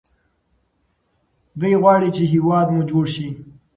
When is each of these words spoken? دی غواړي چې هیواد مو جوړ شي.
دی 1.59 1.71
غواړي 1.81 2.09
چې 2.15 2.23
هیواد 2.33 2.67
مو 2.73 2.81
جوړ 2.89 3.05
شي. 3.13 3.27